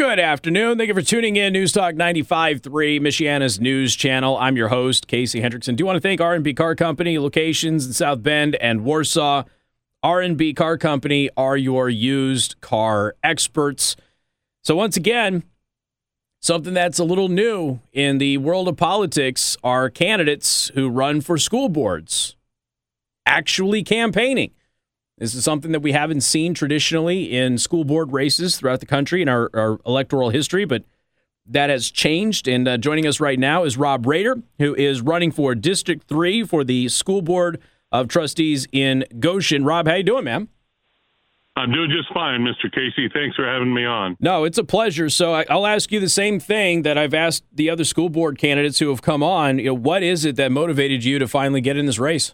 Good 0.00 0.18
afternoon. 0.18 0.78
Thank 0.78 0.88
you 0.88 0.94
for 0.94 1.02
tuning 1.02 1.36
in. 1.36 1.52
News 1.52 1.72
Talk 1.72 1.94
95.3, 1.94 2.62
Michiana's 3.02 3.60
news 3.60 3.94
channel. 3.94 4.34
I'm 4.38 4.56
your 4.56 4.68
host, 4.68 5.06
Casey 5.06 5.42
Hendrickson. 5.42 5.76
Do 5.76 5.82
you 5.82 5.86
want 5.86 5.96
to 5.96 6.00
thank 6.00 6.22
R&B 6.22 6.54
Car 6.54 6.74
Company, 6.74 7.18
locations 7.18 7.86
in 7.86 7.92
South 7.92 8.22
Bend 8.22 8.54
and 8.62 8.82
Warsaw. 8.82 9.42
R&B 10.02 10.54
Car 10.54 10.78
Company 10.78 11.28
are 11.36 11.54
your 11.54 11.90
used 11.90 12.58
car 12.62 13.14
experts. 13.22 13.94
So 14.64 14.74
once 14.74 14.96
again, 14.96 15.42
something 16.40 16.72
that's 16.72 16.98
a 16.98 17.04
little 17.04 17.28
new 17.28 17.80
in 17.92 18.16
the 18.16 18.38
world 18.38 18.68
of 18.68 18.78
politics 18.78 19.58
are 19.62 19.90
candidates 19.90 20.70
who 20.74 20.88
run 20.88 21.20
for 21.20 21.36
school 21.36 21.68
boards 21.68 22.36
actually 23.26 23.84
campaigning. 23.84 24.52
This 25.20 25.34
is 25.34 25.44
something 25.44 25.72
that 25.72 25.80
we 25.80 25.92
haven't 25.92 26.22
seen 26.22 26.54
traditionally 26.54 27.36
in 27.36 27.58
school 27.58 27.84
board 27.84 28.10
races 28.10 28.56
throughout 28.56 28.80
the 28.80 28.86
country 28.86 29.20
in 29.20 29.28
our, 29.28 29.50
our 29.52 29.78
electoral 29.84 30.30
history, 30.30 30.64
but 30.64 30.82
that 31.44 31.68
has 31.68 31.90
changed. 31.90 32.48
And 32.48 32.66
uh, 32.66 32.78
joining 32.78 33.06
us 33.06 33.20
right 33.20 33.38
now 33.38 33.64
is 33.64 33.76
Rob 33.76 34.06
Rader, 34.06 34.42
who 34.58 34.74
is 34.74 35.02
running 35.02 35.30
for 35.30 35.54
District 35.54 36.08
3 36.08 36.44
for 36.44 36.64
the 36.64 36.88
School 36.88 37.20
Board 37.20 37.60
of 37.92 38.08
Trustees 38.08 38.66
in 38.72 39.04
Goshen. 39.18 39.62
Rob, 39.62 39.86
how 39.86 39.96
you 39.96 40.02
doing, 40.02 40.24
man? 40.24 40.48
I'm 41.54 41.70
doing 41.70 41.90
just 41.90 42.10
fine, 42.14 42.40
Mr. 42.40 42.72
Casey. 42.72 43.10
Thanks 43.12 43.36
for 43.36 43.44
having 43.44 43.74
me 43.74 43.84
on. 43.84 44.16
No, 44.20 44.44
it's 44.44 44.56
a 44.56 44.64
pleasure. 44.64 45.10
So 45.10 45.34
I, 45.34 45.44
will 45.50 45.66
ask 45.66 45.92
you 45.92 46.00
the 46.00 46.08
same 46.08 46.40
thing 46.40 46.80
that 46.82 46.96
I've 46.96 47.12
asked 47.12 47.44
the 47.52 47.68
other 47.68 47.84
school 47.84 48.08
board 48.08 48.38
candidates 48.38 48.78
who 48.78 48.88
have 48.88 49.02
come 49.02 49.22
on. 49.22 49.58
You 49.58 49.66
know, 49.66 49.74
what 49.74 50.02
is 50.02 50.24
it 50.24 50.36
that 50.36 50.50
motivated 50.50 51.04
you 51.04 51.18
to 51.18 51.28
finally 51.28 51.60
get 51.60 51.76
in 51.76 51.84
this 51.84 51.98
race? 51.98 52.32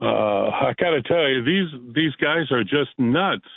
Uh, 0.00 0.50
I 0.50 0.74
got 0.78 0.90
to 0.90 1.02
tell 1.02 1.28
you, 1.28 1.44
these 1.44 1.94
these 1.94 2.14
guys 2.20 2.50
are 2.52 2.62
just 2.62 2.90
nuts. 2.98 3.48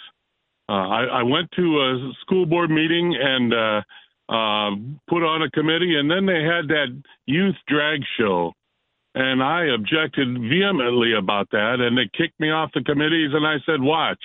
Uh, 0.67 0.73
I, 0.73 1.03
I, 1.19 1.23
went 1.23 1.51
to 1.57 1.81
a 1.81 2.11
school 2.21 2.45
board 2.45 2.71
meeting 2.71 3.15
and 3.19 3.53
uh, 3.53 3.81
uh, 4.29 4.71
put 5.09 5.21
on 5.21 5.43
a 5.43 5.51
committee, 5.51 5.99
and 5.99 6.09
then 6.09 6.25
they 6.25 6.43
had 6.43 6.67
that 6.69 7.03
youth 7.25 7.55
drag 7.67 8.01
show, 8.17 8.53
and 9.13 9.43
I 9.43 9.65
objected 9.75 10.27
vehemently 10.33 11.13
about 11.13 11.49
that, 11.51 11.77
and 11.79 11.97
they 11.97 12.09
kicked 12.17 12.39
me 12.39 12.49
off 12.49 12.71
the 12.73 12.83
committees. 12.83 13.31
And 13.33 13.45
I 13.45 13.57
said, 13.65 13.81
"Watch, 13.81 14.23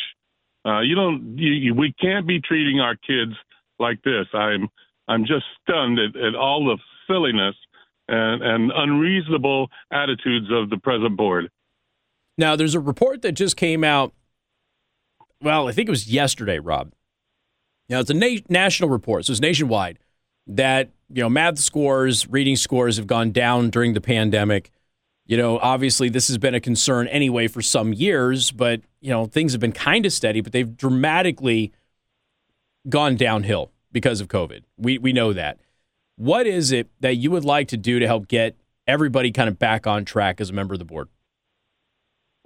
uh, 0.65 0.81
you 0.81 0.95
don't, 0.95 1.37
you, 1.37 1.75
we 1.75 1.93
can't 2.01 2.27
be 2.27 2.41
treating 2.41 2.81
our 2.81 2.97
kids 2.97 3.33
like 3.79 4.01
this." 4.05 4.27
I'm 4.33 4.69
I'm 5.09 5.27
just 5.27 5.45
stunned 5.63 5.99
at, 5.99 6.17
at 6.17 6.35
all 6.35 6.65
the 6.65 6.79
silliness 7.07 7.57
and, 8.09 8.43
and 8.43 8.73
unreasonable 8.75 9.69
attitudes 9.93 10.47
of 10.51 10.71
the 10.71 10.79
present 10.79 11.17
board. 11.17 11.51
Now, 12.39 12.57
there's 12.57 12.75
a 12.75 12.81
report 12.81 13.23
that 13.23 13.33
just 13.33 13.57
came 13.57 13.83
out. 13.83 14.13
Well, 15.41 15.69
I 15.69 15.73
think 15.73 15.89
it 15.89 15.91
was 15.91 16.09
yesterday, 16.09 16.59
Rob. 16.59 16.93
Now, 17.89 18.01
it's 18.01 18.11
a 18.11 18.15
na- 18.15 18.41
national 18.49 18.91
report, 18.91 19.25
so 19.25 19.33
it's 19.33 19.41
nationwide, 19.41 19.99
that, 20.47 20.91
you 21.09 21.23
know, 21.23 21.29
math 21.29 21.59
scores, 21.59 22.29
reading 22.29 22.57
scores 22.57 22.97
have 22.97 23.07
gone 23.07 23.31
down 23.31 23.71
during 23.71 23.95
the 23.95 24.01
pandemic. 24.01 24.71
You 25.27 25.37
know, 25.37 25.59
obviously, 25.59 26.09
this 26.09 26.29
has 26.29 26.39
been 26.39 26.55
a 26.55 26.61
concern 26.61 27.09
anyway 27.09 27.49
for 27.49 27.63
some 27.63 27.93
years, 27.93 28.51
but, 28.51 28.81
you 29.01 29.11
know, 29.11 29.27
things 29.27 29.53
have 29.53 29.61
been 29.61 29.73
kind 29.73 30.07
of 30.07 30.13
steady, 30.13 30.41
but 30.41 30.53
they've 30.53 30.77
dramatically 30.77 31.73
gone 32.89 33.17
downhill 33.17 33.73
because 33.93 34.21
of 34.21 34.29
COVID. 34.29 34.63
We, 34.77 34.99
we 34.99 35.13
know 35.13 35.33
that. 35.33 35.59
What 36.17 36.47
is 36.47 36.73
it 36.73 36.89
that 37.01 37.17
you 37.17 37.31
would 37.31 37.45
like 37.45 37.69
to 37.69 37.77
do 37.77 37.99
to 37.99 38.07
help 38.07 38.29
get 38.29 38.57
everybody 38.87 39.33
kind 39.33 39.49
of 39.49 39.59
back 39.59 39.87
on 39.87 40.05
track 40.05 40.41
as 40.41 40.51
a 40.51 40.53
member 40.53 40.75
of 40.75 40.79
the 40.79 40.85
board? 40.85 41.09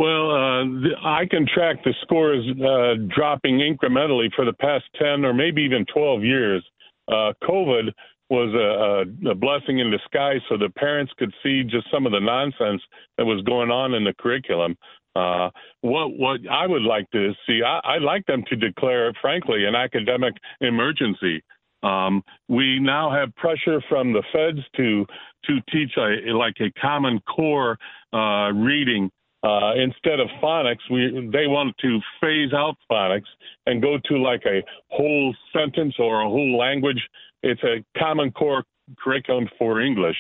Well, 0.01 0.31
uh, 0.31 0.65
I 1.05 1.27
can 1.31 1.47
track 1.47 1.85
the 1.85 1.93
scores 2.01 2.43
uh, 2.57 3.05
dropping 3.15 3.59
incrementally 3.59 4.33
for 4.35 4.47
the 4.47 4.55
past 4.55 4.85
10 4.99 5.27
or 5.27 5.35
maybe 5.35 5.61
even 5.61 5.85
12 5.93 6.25
years. 6.25 6.65
Uh, 7.07 7.35
COVID 7.43 7.93
was 8.31 8.55
a, 8.55 9.29
a, 9.31 9.35
blessing 9.35 9.81
in 9.81 9.91
disguise 9.91 10.41
so 10.49 10.57
the 10.57 10.71
parents 10.71 11.13
could 11.19 11.35
see 11.43 11.65
just 11.65 11.87
some 11.93 12.07
of 12.07 12.13
the 12.13 12.21
nonsense 12.21 12.81
that 13.19 13.27
was 13.27 13.43
going 13.43 13.71
on 13.71 13.93
in 13.93 14.05
the 14.05 14.15
curriculum. 14.19 14.75
Uh, 15.15 15.51
what 15.83 16.17
what 16.17 16.41
I 16.51 16.67
would 16.67 16.81
like 16.81 17.11
to 17.11 17.33
see, 17.47 17.61
I, 17.63 17.99
would 17.99 18.03
like 18.03 18.25
them 18.25 18.43
to 18.49 18.57
declare, 18.57 19.13
frankly, 19.21 19.67
an 19.67 19.75
academic 19.75 20.33
emergency. 20.63 21.43
Um, 21.83 22.23
we 22.49 22.79
now 22.81 23.11
have 23.11 23.37
pressure 23.37 23.83
from 23.87 24.15
the 24.15 24.23
feds 24.33 24.65
to 24.79 25.05
to 25.45 25.61
teach 25.71 25.93
a 25.99 26.33
like 26.33 26.57
a 26.61 26.73
common 26.81 27.21
core 27.29 27.77
uh, 28.15 28.51
reading 28.55 29.11
uh, 29.43 29.73
instead 29.75 30.21
of 30.21 30.29
phonics, 30.43 30.81
we 30.91 31.31
they 31.33 31.47
want 31.47 31.75
to 31.79 31.99
phase 32.21 32.53
out 32.53 32.77
phonics 32.91 33.29
and 33.67 33.81
go 33.81 33.97
to 34.05 34.19
like 34.19 34.43
a 34.45 34.63
whole 34.89 35.35
sentence 35.53 35.95
or 35.99 36.21
a 36.21 36.29
whole 36.29 36.59
language. 36.59 37.01
It's 37.43 37.63
a 37.63 37.83
common 37.99 38.33
core 38.33 38.65
curriculum 38.99 39.49
for 39.59 39.81
English. 39.81 40.17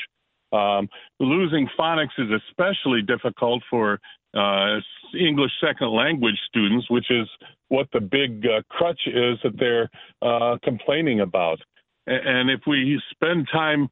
Um, 0.53 0.89
losing 1.21 1.69
phonics 1.79 2.19
is 2.19 2.29
especially 2.49 3.03
difficult 3.03 3.63
for 3.69 4.01
uh, 4.35 4.79
English 5.15 5.53
second 5.61 5.91
language 5.91 6.39
students, 6.49 6.89
which 6.91 7.11
is 7.11 7.29
what 7.69 7.89
the 7.93 8.01
big 8.01 8.47
uh, 8.47 8.63
crutch 8.71 9.01
is 9.07 9.39
that 9.45 9.59
they're 9.59 9.91
uh, 10.23 10.57
complaining 10.65 11.21
about. 11.21 11.61
And 12.07 12.51
if 12.51 12.61
we 12.67 13.01
spend 13.13 13.49
time 13.53 13.91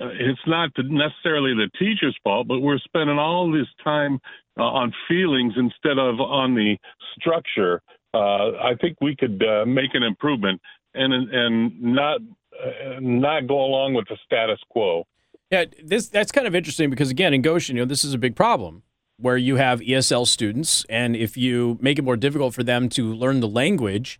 uh, 0.00 0.08
it's 0.12 0.40
not 0.46 0.70
necessarily 0.78 1.52
the 1.54 1.68
teacher's 1.78 2.16
fault, 2.22 2.46
but 2.46 2.60
we're 2.60 2.78
spending 2.78 3.18
all 3.18 3.50
this 3.50 3.66
time 3.82 4.20
uh, 4.58 4.62
on 4.62 4.92
feelings 5.08 5.54
instead 5.56 5.98
of 5.98 6.20
on 6.20 6.54
the 6.54 6.76
structure. 7.18 7.82
Uh, 8.12 8.52
I 8.58 8.74
think 8.80 8.96
we 9.00 9.14
could 9.14 9.42
uh, 9.42 9.64
make 9.66 9.94
an 9.94 10.02
improvement 10.02 10.60
and 10.94 11.12
and 11.12 11.82
not 11.82 12.20
uh, 12.20 12.98
not 13.00 13.46
go 13.46 13.60
along 13.60 13.94
with 13.94 14.06
the 14.08 14.16
status 14.24 14.58
quo. 14.70 15.04
Yeah, 15.50 15.64
this 15.82 16.08
that's 16.08 16.32
kind 16.32 16.46
of 16.46 16.54
interesting 16.54 16.90
because 16.90 17.10
again, 17.10 17.34
in 17.34 17.42
Goshen, 17.42 17.76
you 17.76 17.82
know, 17.82 17.88
this 17.88 18.04
is 18.04 18.14
a 18.14 18.18
big 18.18 18.36
problem 18.36 18.82
where 19.16 19.36
you 19.36 19.56
have 19.56 19.80
ESL 19.80 20.26
students, 20.26 20.86
and 20.88 21.14
if 21.14 21.36
you 21.36 21.78
make 21.80 21.98
it 21.98 22.02
more 22.02 22.16
difficult 22.16 22.54
for 22.54 22.62
them 22.62 22.88
to 22.88 23.12
learn 23.12 23.40
the 23.40 23.48
language, 23.48 24.18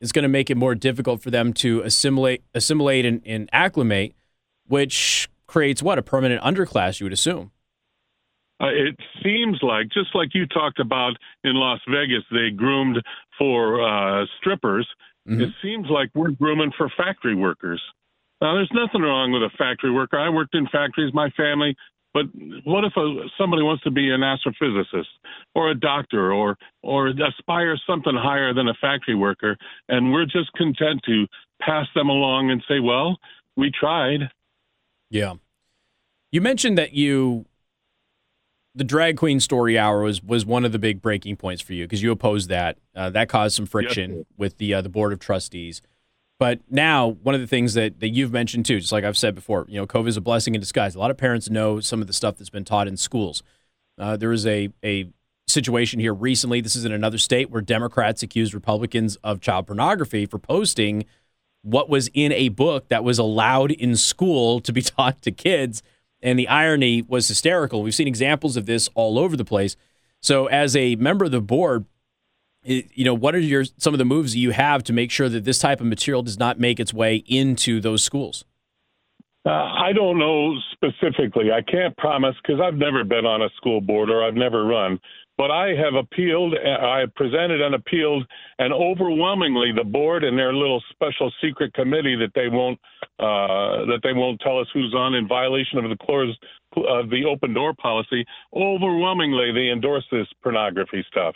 it's 0.00 0.12
going 0.12 0.22
to 0.22 0.28
make 0.28 0.50
it 0.50 0.56
more 0.56 0.74
difficult 0.74 1.20
for 1.20 1.30
them 1.30 1.52
to 1.52 1.80
assimilate, 1.80 2.44
assimilate, 2.54 3.04
and, 3.04 3.22
and 3.26 3.50
acclimate 3.52 4.14
which 4.68 5.28
creates 5.46 5.82
what 5.82 5.98
a 5.98 6.02
permanent 6.02 6.42
underclass. 6.42 7.00
You 7.00 7.06
would 7.06 7.12
assume. 7.12 7.52
Uh, 8.60 8.68
it 8.68 8.96
seems 9.22 9.58
like, 9.62 9.88
just 9.88 10.14
like 10.14 10.30
you 10.34 10.46
talked 10.46 10.80
about 10.80 11.12
in 11.44 11.54
Las 11.54 11.80
Vegas, 11.88 12.24
they 12.30 12.50
groomed 12.50 13.02
for 13.38 13.82
uh, 13.86 14.24
strippers. 14.38 14.88
Mm-hmm. 15.28 15.42
It 15.42 15.50
seems 15.62 15.86
like 15.90 16.10
we're 16.14 16.30
grooming 16.30 16.72
for 16.76 16.90
factory 16.96 17.34
workers. 17.34 17.82
Now, 18.40 18.54
there's 18.54 18.72
nothing 18.72 19.02
wrong 19.02 19.32
with 19.32 19.42
a 19.42 19.50
factory 19.56 19.90
worker. 19.90 20.18
I 20.18 20.28
worked 20.30 20.54
in 20.54 20.66
factories, 20.68 21.12
my 21.12 21.30
family. 21.30 21.76
But 22.16 22.26
what 22.64 22.84
if 22.84 22.94
a, 22.96 23.28
somebody 23.36 23.62
wants 23.62 23.82
to 23.84 23.90
be 23.90 24.10
an 24.10 24.22
astrophysicist 24.22 25.04
or 25.54 25.70
a 25.70 25.74
doctor 25.74 26.32
or 26.32 26.56
or 26.82 27.08
aspire 27.08 27.78
something 27.86 28.14
higher 28.14 28.54
than 28.54 28.68
a 28.68 28.74
factory 28.80 29.14
worker, 29.14 29.58
and 29.90 30.12
we're 30.14 30.24
just 30.24 30.50
content 30.54 31.02
to 31.04 31.26
pass 31.60 31.86
them 31.94 32.08
along 32.08 32.50
and 32.50 32.62
say, 32.66 32.80
"Well, 32.80 33.18
we 33.54 33.70
tried." 33.70 34.30
Yeah. 35.10 35.34
You 36.32 36.40
mentioned 36.40 36.78
that 36.78 36.94
you 36.94 37.44
the 38.76 38.84
drag 38.84 39.16
queen 39.16 39.40
story 39.40 39.78
hour 39.78 40.02
was 40.02 40.22
was 40.22 40.44
one 40.44 40.64
of 40.64 40.70
the 40.70 40.78
big 40.78 41.02
breaking 41.02 41.36
points 41.36 41.62
for 41.62 41.72
you 41.72 41.84
because 41.84 42.02
you 42.02 42.12
opposed 42.12 42.48
that. 42.50 42.76
Uh, 42.94 43.10
that 43.10 43.28
caused 43.28 43.56
some 43.56 43.66
friction 43.66 44.18
yes. 44.18 44.24
with 44.36 44.58
the 44.58 44.74
uh, 44.74 44.82
the 44.82 44.88
board 44.88 45.12
of 45.12 45.18
trustees. 45.18 45.82
But 46.38 46.60
now, 46.70 47.08
one 47.22 47.34
of 47.34 47.40
the 47.40 47.46
things 47.46 47.72
that, 47.74 47.98
that 48.00 48.10
you've 48.10 48.30
mentioned 48.30 48.66
too, 48.66 48.78
just 48.78 48.92
like 48.92 49.04
I've 49.04 49.16
said 49.16 49.34
before, 49.34 49.64
you 49.68 49.80
know, 49.80 49.86
COVID 49.86 50.08
is 50.08 50.18
a 50.18 50.20
blessing 50.20 50.54
in 50.54 50.60
disguise. 50.60 50.94
A 50.94 50.98
lot 50.98 51.10
of 51.10 51.16
parents 51.16 51.48
know 51.48 51.80
some 51.80 52.02
of 52.02 52.06
the 52.06 52.12
stuff 52.12 52.36
that's 52.36 52.50
been 52.50 52.64
taught 52.64 52.86
in 52.86 52.98
schools. 52.98 53.42
Uh, 53.98 54.16
there 54.18 54.28
was 54.28 54.46
a 54.46 54.68
a 54.84 55.08
situation 55.48 55.98
here 55.98 56.12
recently. 56.12 56.60
This 56.60 56.76
is 56.76 56.84
in 56.84 56.92
another 56.92 57.18
state 57.18 57.50
where 57.50 57.62
Democrats 57.62 58.22
accused 58.22 58.52
Republicans 58.52 59.16
of 59.24 59.40
child 59.40 59.66
pornography 59.66 60.26
for 60.26 60.38
posting 60.38 61.06
what 61.62 61.88
was 61.88 62.10
in 62.12 62.32
a 62.32 62.50
book 62.50 62.88
that 62.88 63.02
was 63.02 63.18
allowed 63.18 63.70
in 63.70 63.96
school 63.96 64.60
to 64.60 64.72
be 64.72 64.82
taught 64.82 65.22
to 65.22 65.32
kids. 65.32 65.82
And 66.22 66.38
the 66.38 66.48
irony 66.48 67.02
was 67.02 67.28
hysterical. 67.28 67.82
We've 67.82 67.94
seen 67.94 68.08
examples 68.08 68.56
of 68.56 68.66
this 68.66 68.88
all 68.94 69.18
over 69.18 69.36
the 69.36 69.44
place. 69.44 69.76
So, 70.20 70.46
as 70.46 70.74
a 70.74 70.96
member 70.96 71.26
of 71.26 71.30
the 71.30 71.40
board, 71.40 71.84
you 72.64 73.04
know, 73.04 73.14
what 73.14 73.34
are 73.34 73.38
your 73.38 73.64
some 73.64 73.94
of 73.94 73.98
the 73.98 74.04
moves 74.04 74.34
you 74.34 74.50
have 74.50 74.82
to 74.84 74.92
make 74.92 75.10
sure 75.10 75.28
that 75.28 75.44
this 75.44 75.58
type 75.58 75.80
of 75.80 75.86
material 75.86 76.22
does 76.22 76.38
not 76.38 76.58
make 76.58 76.80
its 76.80 76.92
way 76.92 77.16
into 77.26 77.80
those 77.80 78.02
schools? 78.02 78.44
Uh, 79.44 79.50
I 79.50 79.92
don't 79.94 80.18
know 80.18 80.56
specifically. 80.72 81.52
I 81.52 81.62
can't 81.62 81.96
promise 81.96 82.34
because 82.42 82.60
I've 82.60 82.74
never 82.74 83.04
been 83.04 83.24
on 83.24 83.42
a 83.42 83.48
school 83.56 83.80
board 83.80 84.10
or 84.10 84.24
I've 84.24 84.34
never 84.34 84.64
run. 84.64 84.98
But 85.38 85.50
I 85.50 85.74
have 85.74 85.94
appealed, 85.94 86.54
I 86.54 87.04
presented 87.14 87.60
and 87.60 87.74
appealed, 87.74 88.26
and 88.58 88.72
overwhelmingly 88.72 89.70
the 89.76 89.84
board 89.84 90.24
and 90.24 90.38
their 90.38 90.54
little 90.54 90.82
special 90.90 91.30
secret 91.42 91.74
committee 91.74 92.16
that 92.16 92.32
they 92.34 92.48
won't 92.48 92.78
uh, 93.18 93.84
that 93.86 94.00
they 94.02 94.14
won't 94.14 94.40
tell 94.40 94.58
us 94.58 94.66
who's 94.72 94.94
on 94.94 95.14
in 95.14 95.28
violation 95.28 95.78
of 95.78 95.90
the 95.90 95.96
clause 95.96 96.36
of 96.76 97.10
the 97.10 97.24
open 97.24 97.52
door 97.52 97.74
policy. 97.74 98.24
Overwhelmingly, 98.54 99.52
they 99.52 99.68
endorse 99.70 100.04
this 100.10 100.26
pornography 100.42 101.04
stuff. 101.10 101.34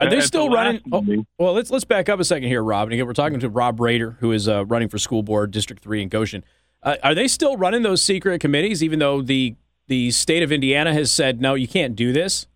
Are 0.00 0.10
they 0.10 0.20
still 0.20 0.48
the 0.48 0.54
running? 0.54 0.80
Oh, 0.92 1.24
well, 1.38 1.52
let's 1.52 1.70
let's 1.70 1.84
back 1.84 2.08
up 2.08 2.20
a 2.20 2.24
second 2.24 2.48
here, 2.48 2.62
Rob. 2.62 2.88
And 2.88 2.94
again, 2.94 3.06
we're 3.06 3.12
talking 3.12 3.40
to 3.40 3.48
Rob 3.48 3.80
Rader, 3.80 4.16
who 4.20 4.32
is 4.32 4.48
uh, 4.48 4.66
running 4.66 4.88
for 4.88 4.98
school 4.98 5.22
board 5.22 5.52
District 5.52 5.82
Three 5.82 6.02
in 6.02 6.08
Goshen. 6.08 6.44
Uh, 6.82 6.96
are 7.02 7.14
they 7.14 7.28
still 7.28 7.56
running 7.56 7.82
those 7.82 8.02
secret 8.02 8.40
committees, 8.40 8.82
even 8.82 8.98
though 8.98 9.22
the 9.22 9.54
the 9.86 10.10
state 10.10 10.42
of 10.42 10.52
Indiana 10.52 10.92
has 10.92 11.10
said 11.12 11.40
no, 11.40 11.54
you 11.54 11.68
can't 11.68 11.96
do 11.96 12.12
this? 12.12 12.46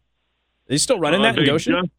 Are 0.70 0.74
they 0.74 0.78
still 0.78 1.00
running 1.00 1.20
uh, 1.20 1.32
that 1.32 1.38
in 1.38 1.46
Goshen? 1.46 1.72
Just, 1.72 1.90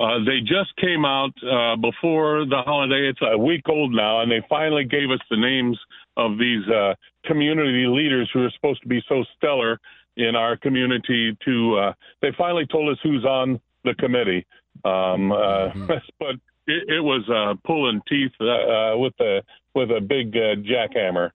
uh, 0.00 0.18
they 0.26 0.40
just 0.40 0.74
came 0.80 1.04
out 1.04 1.30
uh, 1.44 1.76
before 1.76 2.44
the 2.44 2.60
holiday. 2.66 3.08
It's 3.08 3.20
a 3.22 3.38
week 3.38 3.68
old 3.68 3.94
now, 3.94 4.20
and 4.20 4.30
they 4.30 4.44
finally 4.48 4.84
gave 4.84 5.12
us 5.12 5.20
the 5.30 5.36
names 5.36 5.78
of 6.16 6.36
these 6.36 6.66
uh, 6.68 6.94
community 7.24 7.86
leaders 7.86 8.28
who 8.34 8.42
are 8.42 8.50
supposed 8.50 8.82
to 8.82 8.88
be 8.88 9.00
so 9.08 9.24
stellar 9.36 9.78
in 10.16 10.34
our 10.34 10.56
community. 10.56 11.38
To 11.44 11.76
uh, 11.76 11.92
they 12.20 12.32
finally 12.36 12.66
told 12.66 12.90
us 12.90 12.98
who's 13.04 13.24
on 13.24 13.60
the 13.84 13.94
committee, 13.94 14.44
um, 14.84 15.30
uh, 15.30 15.70
mm-hmm. 15.70 15.86
but 16.18 16.34
it, 16.66 16.88
it 16.88 17.00
was 17.00 17.22
uh, 17.30 17.54
pulling 17.64 18.00
teeth 18.08 18.32
with 18.40 19.14
a 19.20 19.42
with 19.72 19.92
a 19.92 20.00
big 20.00 20.32
jackhammer. 20.32 21.30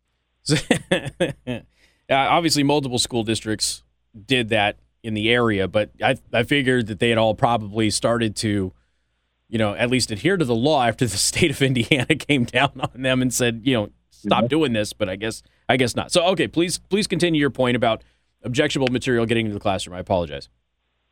obviously, 2.10 2.64
multiple 2.64 3.00
school 3.00 3.24
districts 3.24 3.84
did 4.26 4.50
that 4.50 4.76
in 5.04 5.14
the 5.14 5.30
area, 5.30 5.68
but 5.68 5.92
I 6.04 6.18
I 6.34 6.44
figured 6.44 6.88
that 6.88 7.00
they 7.00 7.10
had 7.10 7.18
all 7.18 7.36
probably 7.36 7.90
started 7.90 8.36
to, 8.38 8.74
you 9.48 9.58
know, 9.58 9.74
at 9.76 9.90
least 9.90 10.12
adhere 10.12 10.38
to 10.38 10.46
the 10.46 10.56
law 10.56 10.84
after 10.84 11.06
the 11.06 11.18
state 11.32 11.52
of 11.52 11.62
Indiana 11.62 12.16
came 12.16 12.46
down 12.46 12.72
on 12.80 13.02
them 13.02 13.22
and 13.22 13.34
said, 13.34 13.62
you 13.64 13.74
know, 13.74 13.90
stop 14.10 14.40
mm-hmm. 14.40 14.48
doing 14.48 14.74
this. 14.74 14.94
But 14.94 15.10
I 15.10 15.16
guess 15.16 15.44
I 15.68 15.78
guess 15.78 15.96
not. 15.96 16.12
So 16.12 16.24
okay, 16.28 16.48
please 16.48 16.78
please 16.78 17.08
continue 17.08 17.40
your 17.40 17.50
point 17.50 17.76
about 17.76 18.04
objectionable 18.44 18.92
material 18.92 19.26
getting 19.26 19.46
into 19.46 19.54
the 19.54 19.62
classroom. 19.62 19.96
I 19.96 20.00
apologize. 20.00 20.50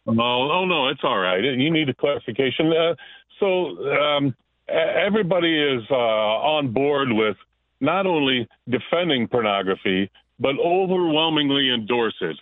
Oh, 0.06 0.13
oh 0.13 0.66
no, 0.66 0.88
it's 0.88 1.01
all 1.04 1.19
right. 1.19 1.44
You 1.44 1.69
need 1.69 1.89
a 1.89 1.94
clarification. 1.94 2.72
Uh, 2.72 2.95
so 3.39 3.78
um, 3.92 4.36
everybody 4.69 5.62
is 5.62 5.84
uh, 5.92 5.95
on 5.95 6.72
board 6.72 7.12
with 7.12 7.36
not 7.81 8.07
only 8.07 8.48
defending 8.69 9.28
pornography 9.28 10.10
but 10.39 10.56
overwhelmingly 10.60 11.74
endorse 11.74 12.16
it. 12.22 12.38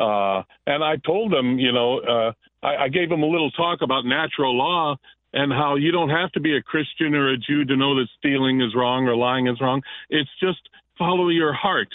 Uh, 0.00 0.42
and 0.66 0.82
I 0.82 0.96
told 1.04 1.30
them, 1.30 1.58
you 1.58 1.72
know, 1.72 1.98
uh, 2.00 2.32
I, 2.62 2.84
I 2.84 2.88
gave 2.88 3.10
them 3.10 3.22
a 3.22 3.26
little 3.26 3.50
talk 3.50 3.82
about 3.82 4.06
natural 4.06 4.56
law 4.56 4.96
and 5.32 5.52
how 5.52 5.76
you 5.76 5.92
don't 5.92 6.08
have 6.08 6.32
to 6.32 6.40
be 6.40 6.56
a 6.56 6.62
Christian 6.62 7.14
or 7.14 7.28
a 7.28 7.36
Jew 7.36 7.64
to 7.66 7.76
know 7.76 7.94
that 7.96 8.08
stealing 8.18 8.62
is 8.62 8.74
wrong 8.74 9.06
or 9.06 9.14
lying 9.14 9.46
is 9.46 9.60
wrong. 9.60 9.82
It's 10.08 10.30
just 10.40 10.58
follow 10.98 11.28
your 11.28 11.52
heart. 11.52 11.88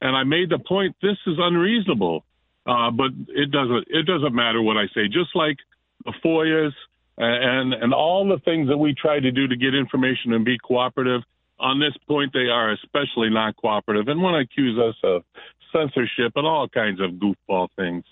And 0.00 0.16
I 0.16 0.24
made 0.24 0.50
the 0.50 0.58
point 0.58 0.96
this 1.00 1.16
is 1.26 1.36
unreasonable, 1.38 2.24
uh, 2.66 2.90
but 2.90 3.12
it 3.28 3.50
doesn't 3.52 3.86
it 3.88 4.04
doesn't 4.04 4.34
matter 4.34 4.60
what 4.60 4.76
I 4.76 4.86
say. 4.94 5.06
Just 5.06 5.34
like 5.34 5.56
the 6.04 6.12
FOIAs 6.24 6.72
and 7.16 7.72
and 7.72 7.94
all 7.94 8.28
the 8.28 8.40
things 8.44 8.68
that 8.68 8.76
we 8.76 8.94
try 8.94 9.20
to 9.20 9.30
do 9.30 9.46
to 9.46 9.56
get 9.56 9.74
information 9.74 10.32
and 10.32 10.44
be 10.44 10.58
cooperative. 10.58 11.22
On 11.60 11.78
this 11.78 11.96
point, 12.08 12.32
they 12.32 12.48
are 12.50 12.72
especially 12.72 13.30
not 13.30 13.56
cooperative 13.56 14.08
and 14.08 14.20
want 14.20 14.34
to 14.34 14.40
accuse 14.40 14.76
us 14.80 14.96
of 15.04 15.22
censorship 15.72 16.32
and 16.36 16.46
all 16.46 16.68
kinds 16.68 17.00
of 17.00 17.12
goofball 17.12 17.68
things. 17.76 18.04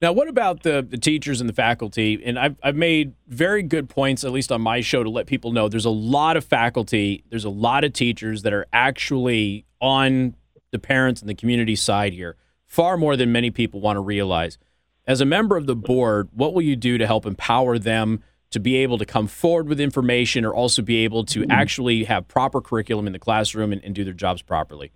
Now, 0.00 0.12
what 0.12 0.28
about 0.28 0.62
the, 0.62 0.86
the 0.88 0.98
teachers 0.98 1.40
and 1.40 1.48
the 1.48 1.54
faculty? 1.54 2.22
And 2.24 2.38
I've, 2.38 2.56
I've 2.62 2.76
made 2.76 3.14
very 3.26 3.62
good 3.62 3.88
points, 3.88 4.22
at 4.22 4.30
least 4.30 4.52
on 4.52 4.60
my 4.60 4.80
show, 4.80 5.02
to 5.02 5.10
let 5.10 5.26
people 5.26 5.50
know 5.50 5.68
there's 5.68 5.84
a 5.84 5.90
lot 5.90 6.36
of 6.36 6.44
faculty, 6.44 7.24
there's 7.30 7.44
a 7.44 7.50
lot 7.50 7.82
of 7.82 7.92
teachers 7.92 8.42
that 8.42 8.52
are 8.52 8.66
actually 8.72 9.64
on 9.80 10.36
the 10.70 10.78
parents 10.78 11.20
and 11.20 11.28
the 11.28 11.34
community 11.34 11.74
side 11.74 12.12
here, 12.12 12.36
far 12.66 12.96
more 12.96 13.16
than 13.16 13.32
many 13.32 13.50
people 13.50 13.80
want 13.80 13.96
to 13.96 14.00
realize. 14.00 14.58
As 15.06 15.20
a 15.20 15.24
member 15.24 15.56
of 15.56 15.66
the 15.66 15.74
board, 15.74 16.28
what 16.32 16.54
will 16.54 16.62
you 16.62 16.76
do 16.76 16.98
to 16.98 17.06
help 17.06 17.26
empower 17.26 17.78
them 17.78 18.22
to 18.50 18.60
be 18.60 18.76
able 18.76 18.98
to 18.98 19.04
come 19.04 19.26
forward 19.26 19.68
with 19.68 19.80
information 19.80 20.44
or 20.44 20.54
also 20.54 20.80
be 20.82 20.98
able 20.98 21.24
to 21.24 21.40
mm-hmm. 21.40 21.50
actually 21.50 22.04
have 22.04 22.28
proper 22.28 22.60
curriculum 22.60 23.06
in 23.06 23.12
the 23.12 23.18
classroom 23.18 23.72
and, 23.72 23.82
and 23.82 23.94
do 23.94 24.04
their 24.04 24.14
jobs 24.14 24.42
properly? 24.42 24.92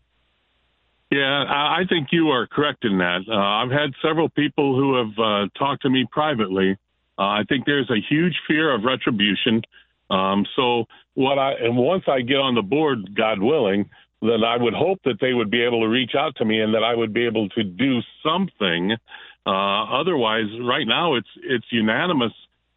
Yeah, 1.13 1.45
I 1.47 1.83
think 1.91 2.09
you 2.11 2.31
are 2.31 2.47
correct 2.47 2.87
in 2.87 2.97
that. 2.97 3.21
Uh, 3.29 3.35
I've 3.37 3.71
had 3.71 3.93
several 4.01 4.31
people 4.31 4.75
who 4.75 4.97
have 4.97 5.19
uh, 5.19 5.49
talked 5.59 5.83
to 5.83 5.91
me 5.91 6.07
privately. 6.11 6.79
Uh, 7.19 7.23
I 7.23 7.43
think 7.51 7.67
there's 7.67 7.91
a 7.91 8.01
huge 8.09 8.33
fear 8.49 8.75
of 8.75 8.85
retribution. 8.85 9.61
Um, 10.09 10.47
so 10.57 10.87
what 11.13 11.39
I 11.39 11.53
and 11.61 11.77
once 11.77 12.05
I 12.09 12.23
get 12.23 12.39
on 12.39 12.55
the 12.55 12.63
board, 12.63 13.15
God 13.15 13.41
willing, 13.41 13.91
then 14.23 14.43
I 14.43 14.57
would 14.57 14.73
hope 14.73 15.01
that 15.05 15.21
they 15.21 15.35
would 15.35 15.51
be 15.51 15.63
able 15.63 15.83
to 15.83 15.87
reach 15.87 16.13
out 16.19 16.35
to 16.37 16.47
me 16.47 16.63
and 16.63 16.73
that 16.73 16.83
I 16.83 16.95
would 16.95 17.13
be 17.13 17.27
able 17.27 17.47
to 17.51 17.63
do 17.63 18.01
something. 18.23 18.97
Uh, 19.45 20.01
otherwise, 20.01 20.47
right 20.63 20.87
now 20.87 21.17
it's 21.17 21.29
it's 21.43 21.67
unanimous, 21.71 22.33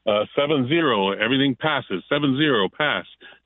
uh, 0.07 0.25
seven 0.35 0.67
zero. 0.67 1.13
Everything 1.13 1.55
passes, 1.55 2.03
seven 2.09 2.35
zero 2.35 2.67
pass. 2.67 3.05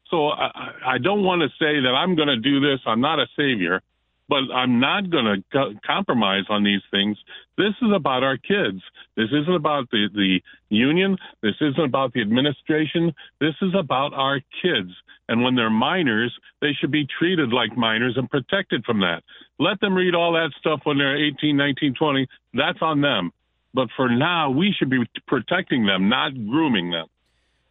So 0.09 0.29
I, 0.29 0.71
I 0.83 0.97
don't 0.97 1.21
want 1.23 1.43
to 1.43 1.49
say 1.63 1.79
that 1.79 1.93
I'm 1.95 2.15
going 2.15 2.29
to 2.29 2.37
do 2.37 2.59
this. 2.59 2.79
I'm 2.87 3.01
not 3.01 3.19
a 3.19 3.27
savior 3.37 3.83
but 4.29 4.43
I'm 4.53 4.79
not 4.79 5.09
going 5.09 5.25
to 5.25 5.43
co- 5.51 5.73
compromise 5.85 6.43
on 6.49 6.63
these 6.63 6.81
things. 6.91 7.17
This 7.57 7.73
is 7.81 7.89
about 7.93 8.23
our 8.23 8.37
kids. 8.37 8.81
This 9.17 9.29
isn't 9.33 9.55
about 9.55 9.89
the, 9.89 10.07
the 10.13 10.39
union. 10.69 11.17
This 11.41 11.55
isn't 11.59 11.83
about 11.83 12.13
the 12.13 12.21
administration. 12.21 13.13
This 13.41 13.55
is 13.61 13.73
about 13.77 14.13
our 14.13 14.39
kids. 14.61 14.91
And 15.27 15.43
when 15.43 15.55
they're 15.55 15.69
minors, 15.69 16.33
they 16.61 16.71
should 16.79 16.91
be 16.91 17.07
treated 17.19 17.49
like 17.49 17.75
minors 17.75 18.15
and 18.17 18.29
protected 18.29 18.85
from 18.85 18.99
that. 19.01 19.23
Let 19.59 19.79
them 19.81 19.95
read 19.95 20.15
all 20.15 20.33
that 20.33 20.51
stuff 20.59 20.81
when 20.83 20.97
they're 20.97 21.17
18, 21.17 21.57
19, 21.57 21.95
20. 21.95 22.27
That's 22.53 22.79
on 22.81 23.01
them. 23.01 23.31
But 23.73 23.89
for 23.95 24.09
now, 24.09 24.49
we 24.49 24.73
should 24.77 24.89
be 24.89 25.03
protecting 25.27 25.85
them, 25.85 26.09
not 26.09 26.33
grooming 26.47 26.91
them. 26.91 27.07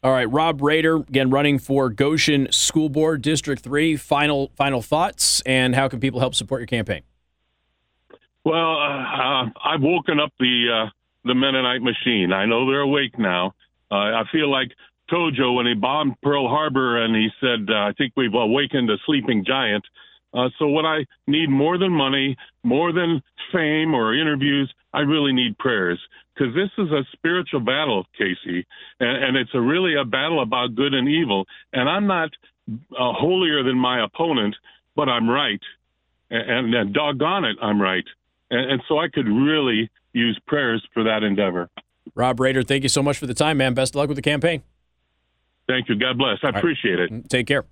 All 0.01 0.13
right, 0.13 0.31
Rob 0.31 0.63
Rader 0.63 0.97
again 0.97 1.31
running 1.31 1.59
for 1.59 1.91
Goshen 1.91 2.47
School 2.53 2.89
Board 2.89 3.21
District 3.21 3.61
Three. 3.61 3.97
Final 3.97 4.53
final 4.55 4.81
thoughts 4.81 5.41
and 5.41 5.75
how 5.75 5.89
can 5.89 5.99
people 5.99 6.21
help 6.21 6.37
support 6.37 6.61
your 6.61 6.69
campaign? 6.69 7.03
Well, 8.45 8.77
uh, 8.77 9.03
uh, 9.03 9.47
I've 9.65 9.83
woken 9.83 10.21
up 10.21 10.33
the 10.39 10.87
uh, 10.87 10.91
the 11.25 11.35
Mennonite 11.35 11.83
machine. 11.83 12.33
I 12.33 12.47
know 12.47 12.67
they're 12.67 12.81
awake 12.81 13.19
now. 13.19 13.55
Uh, 13.91 13.95
I 13.97 14.23
feel 14.31 14.49
like 14.51 14.71
Tojo 15.11 15.57
when 15.57 15.67
he 15.67 15.75
bombed 15.75 16.15
Pearl 16.23 16.49
Harbor 16.49 17.03
and 17.03 17.17
he 17.17 17.29
said, 17.41 17.69
uh, 17.69 17.89
"I 17.89 17.93
think 17.99 18.13
we've 18.17 18.35
awakened 18.35 18.91
a 18.91 18.99
sleeping 19.05 19.45
giant." 19.45 19.85
Uh, 20.35 20.49
so 20.59 20.69
what 20.69 20.85
I 20.85 21.07
need 21.27 21.49
more 21.49 21.79
than 21.79 21.91
money, 21.91 22.37
more 22.63 22.93
than 22.93 23.23
fame 23.53 23.95
or 23.95 24.15
interviews, 24.15 24.73
I 24.93 25.01
really 25.01 25.33
need 25.33 25.57
prayers 25.59 25.99
because 26.35 26.55
this 26.55 26.71
is 26.79 26.91
a 26.91 27.03
spiritual 27.13 27.61
battle, 27.61 28.05
Casey, 28.17 28.67
and, 29.01 29.25
and, 29.25 29.37
it's 29.37 29.51
a 29.55 29.61
really 29.61 29.95
a 29.97 30.05
battle 30.05 30.43
about 30.43 30.75
good 30.75 30.95
and 30.95 31.09
evil. 31.09 31.47
And 31.73 31.89
I'm 31.89 32.07
not 32.07 32.31
uh, 32.69 33.13
holier 33.13 33.63
than 33.63 33.77
my 33.77 34.05
opponent, 34.05 34.55
but 34.95 35.09
I'm 35.09 35.29
right, 35.29 35.61
and, 36.31 36.75
and 36.75 36.95
doggone 36.95 37.45
it, 37.45 37.57
I'm 37.61 37.81
right. 37.81 38.05
And, 38.51 38.73
and, 38.73 38.83
so 38.89 38.99
I 38.99 39.09
could 39.09 39.27
really 39.27 39.91
use 40.13 40.39
prayers 40.47 40.87
for 40.95 41.05
that 41.05 41.23
endeavor. 41.23 41.69
Rob 42.15 42.41
Rader, 42.41 42.63
thank 42.63 42.83
you 42.83 42.89
so 42.89 43.03
much 43.03 43.19
for 43.19 43.27
the 43.27 43.35
time, 43.35 43.59
man. 43.59 43.75
Best 43.75 43.95
of 43.95 43.97
luck 43.97 44.09
with 44.09 44.17
the 44.17 44.23
campaign. 44.23 44.63
Thank 45.69 45.89
you. 45.89 45.97
God 45.97 46.17
bless. 46.17 46.39
I 46.43 46.49
All 46.49 46.57
appreciate 46.57 46.99
right. 46.99 47.13
it. 47.13 47.29
Take 47.29 47.47
care. 47.47 47.65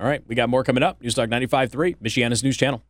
All 0.00 0.06
right, 0.06 0.26
we 0.26 0.34
got 0.34 0.48
more 0.48 0.64
coming 0.64 0.82
up. 0.82 1.02
Newstalk 1.02 1.28
95.3, 1.28 1.98
Michiana's 1.98 2.42
News 2.42 2.56
Channel. 2.56 2.82